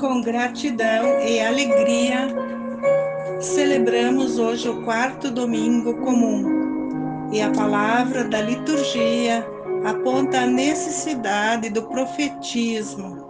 [0.00, 2.28] gratidão e alegria,
[3.38, 9.46] celebramos hoje o quarto domingo comum e a palavra da liturgia
[9.84, 13.28] aponta a necessidade do profetismo.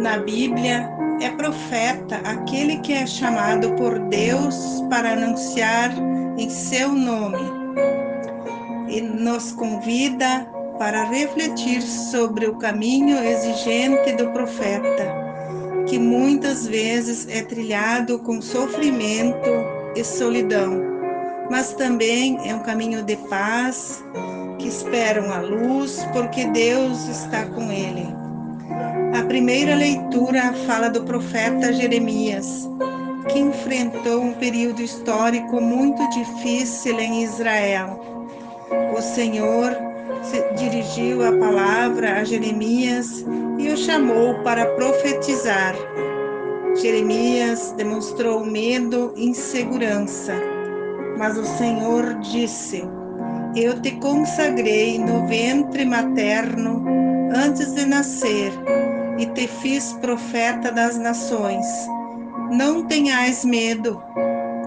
[0.00, 0.88] Na Bíblia,
[1.20, 5.92] é profeta aquele que é chamado por Deus para anunciar
[6.38, 7.52] em seu nome
[8.88, 15.14] e nos convida para refletir sobre o caminho exigente do profeta,
[15.86, 19.50] que muitas vezes é trilhado com sofrimento
[19.94, 20.82] e solidão,
[21.50, 24.04] mas também é um caminho de paz
[24.58, 28.06] que esperam a luz porque Deus está com ele.
[29.18, 32.68] A primeira leitura fala do profeta Jeremias,
[33.28, 38.00] que enfrentou um período histórico muito difícil em Israel.
[38.96, 39.85] O Senhor
[40.56, 43.24] dirigiu a palavra a Jeremias
[43.58, 45.74] e o chamou para profetizar.
[46.76, 50.34] Jeremias demonstrou medo e insegurança,
[51.18, 52.84] mas o Senhor disse:
[53.54, 56.84] Eu te consagrei no ventre materno
[57.34, 58.52] antes de nascer
[59.18, 61.66] e te fiz profeta das nações.
[62.50, 64.02] Não tenhais medo,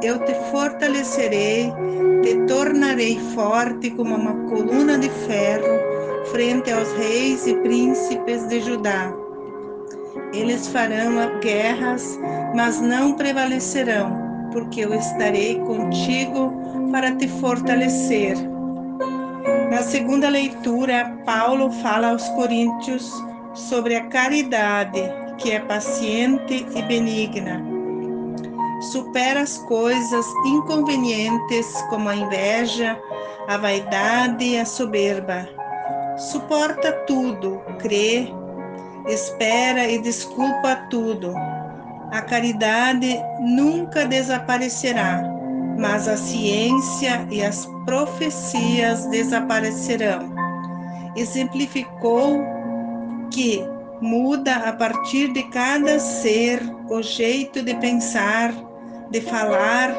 [0.01, 1.73] eu te fortalecerei,
[2.21, 5.89] te tornarei forte como uma coluna de ferro
[6.31, 9.13] frente aos reis e príncipes de Judá.
[10.33, 12.19] Eles farão guerras,
[12.55, 14.17] mas não prevalecerão,
[14.51, 16.53] porque eu estarei contigo
[16.91, 18.35] para te fortalecer.
[19.71, 23.11] Na segunda leitura, Paulo fala aos Coríntios
[23.53, 25.01] sobre a caridade,
[25.37, 27.68] que é paciente e benigna
[28.79, 32.99] supera as coisas inconvenientes como a inveja,
[33.47, 35.47] a vaidade e a soberba.
[36.17, 38.33] Suporta tudo, crê,
[39.07, 41.33] espera e desculpa tudo.
[42.11, 45.23] A caridade nunca desaparecerá,
[45.77, 50.33] mas a ciência e as profecias desaparecerão.
[51.15, 52.39] Exemplificou
[53.31, 53.63] que
[54.01, 58.53] muda a partir de cada ser o jeito de pensar,
[59.11, 59.93] de falar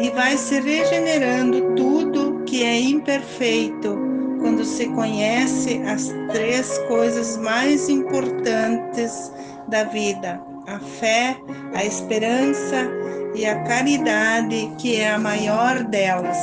[0.00, 3.98] e vai se regenerando tudo que é imperfeito
[4.40, 9.32] quando se conhece as três coisas mais importantes
[9.68, 11.36] da vida: a fé,
[11.74, 12.88] a esperança
[13.34, 16.38] e a caridade, que é a maior delas.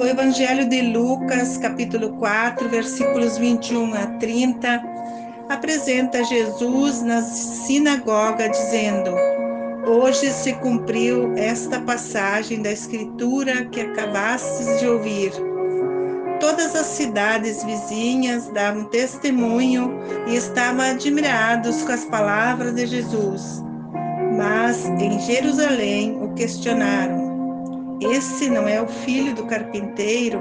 [0.00, 4.82] O Evangelho de Lucas, capítulo 4, versículos 21 a 30,
[5.48, 9.14] apresenta Jesus na sinagoga dizendo:
[9.84, 15.32] Hoje se cumpriu esta passagem da Escritura que acabastes de ouvir.
[16.38, 19.98] Todas as cidades vizinhas davam testemunho
[20.28, 23.60] e estavam admirados com as palavras de Jesus.
[24.36, 30.40] Mas em Jerusalém o questionaram: Esse não é o filho do carpinteiro?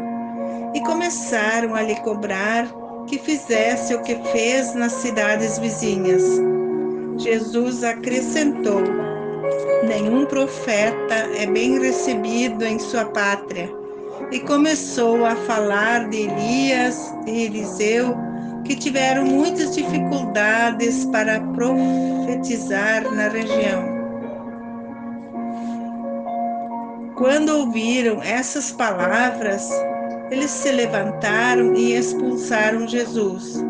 [0.75, 2.67] E começaram a lhe cobrar
[3.07, 6.23] que fizesse o que fez nas cidades vizinhas.
[7.17, 9.10] Jesus acrescentou:
[9.83, 13.69] Nenhum profeta é bem recebido em sua pátria.
[14.31, 18.15] E começou a falar de Elias e Eliseu,
[18.63, 24.01] que tiveram muitas dificuldades para profetizar na região.
[27.17, 29.69] Quando ouviram essas palavras,
[30.29, 33.63] eles se levantaram e expulsaram Jesus.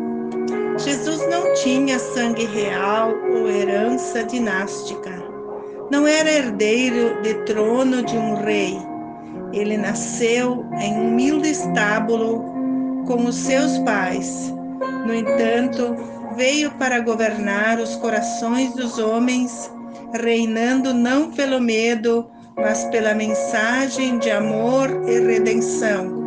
[0.78, 5.21] Jesus não tinha sangue real ou herança dinástica
[5.90, 8.78] não era herdeiro de trono de um rei.
[9.52, 12.42] Ele nasceu em um humilde estábulo
[13.06, 14.52] com os seus pais.
[15.06, 15.94] No entanto,
[16.36, 19.70] veio para governar os corações dos homens,
[20.14, 22.26] reinando não pelo medo,
[22.56, 26.22] mas pela mensagem de amor e redenção.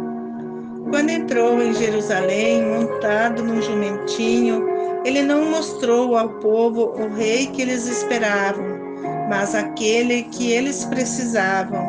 [0.91, 4.63] Quando entrou em Jerusalém, montado num jumentinho,
[5.03, 8.84] ele não mostrou ao povo o rei que eles esperavam
[9.29, 11.85] mas aquele que eles precisavam.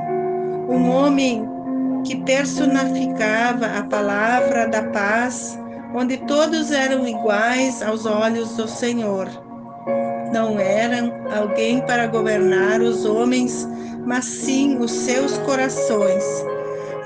[0.68, 1.46] Um homem
[2.04, 5.58] que personificava a palavra da paz,
[5.94, 9.28] onde todos eram iguais aos olhos do Senhor.
[10.32, 13.66] Não eram alguém para governar os homens,
[14.04, 16.24] mas sim os seus corações.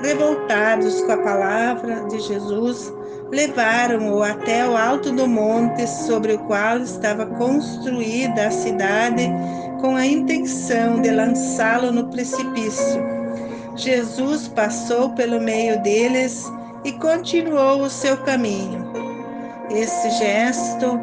[0.01, 2.91] Revoltados com a palavra de Jesus,
[3.31, 9.31] levaram-o até o alto do monte sobre o qual estava construída a cidade
[9.81, 13.03] com a intenção de lançá-lo no precipício.
[13.75, 16.45] Jesus passou pelo meio deles
[16.85, 18.91] e continuou o seu caminho.
[19.71, 20.99] Esse gesto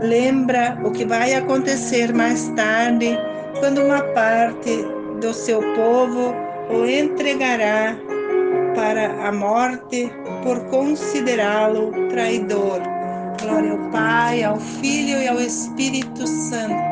[0.00, 3.18] lembra o que vai acontecer mais tarde,
[3.58, 4.84] quando uma parte
[5.20, 6.34] do seu povo
[6.70, 7.96] o entregará
[8.74, 10.10] para a morte
[10.42, 12.80] por considerá-lo traidor.
[13.40, 16.91] Glória ao Pai, ao Filho e ao Espírito Santo,